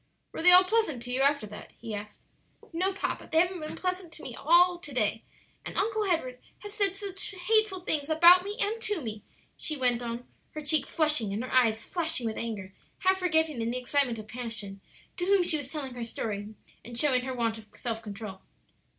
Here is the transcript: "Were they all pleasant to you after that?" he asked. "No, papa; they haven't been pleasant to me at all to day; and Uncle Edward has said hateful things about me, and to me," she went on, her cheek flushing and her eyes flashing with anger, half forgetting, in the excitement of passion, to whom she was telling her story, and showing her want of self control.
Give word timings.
"Were 0.31 0.41
they 0.41 0.49
all 0.51 0.63
pleasant 0.63 1.03
to 1.03 1.11
you 1.11 1.21
after 1.21 1.45
that?" 1.45 1.73
he 1.77 1.93
asked. 1.93 2.21
"No, 2.73 2.91
papa; 2.91 3.29
they 3.31 3.39
haven't 3.39 3.59
been 3.59 3.75
pleasant 3.75 4.11
to 4.13 4.23
me 4.23 4.33
at 4.33 4.41
all 4.41 4.79
to 4.79 4.91
day; 4.91 5.21
and 5.63 5.77
Uncle 5.77 6.05
Edward 6.05 6.39
has 6.61 6.73
said 6.73 6.95
hateful 7.47 7.81
things 7.81 8.09
about 8.09 8.43
me, 8.43 8.57
and 8.59 8.81
to 8.81 8.99
me," 8.99 9.21
she 9.55 9.77
went 9.77 10.01
on, 10.01 10.25
her 10.53 10.61
cheek 10.65 10.87
flushing 10.87 11.31
and 11.31 11.43
her 11.43 11.53
eyes 11.53 11.83
flashing 11.85 12.25
with 12.25 12.37
anger, 12.37 12.73
half 13.01 13.17
forgetting, 13.19 13.61
in 13.61 13.69
the 13.69 13.77
excitement 13.77 14.17
of 14.17 14.27
passion, 14.27 14.81
to 15.17 15.25
whom 15.25 15.43
she 15.43 15.57
was 15.59 15.71
telling 15.71 15.93
her 15.93 16.03
story, 16.03 16.55
and 16.83 16.97
showing 16.99 17.21
her 17.21 17.33
want 17.35 17.59
of 17.59 17.67
self 17.75 18.01
control. 18.01 18.41